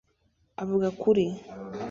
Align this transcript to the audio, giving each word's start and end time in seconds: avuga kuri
avuga 0.61 0.87
kuri 1.01 1.25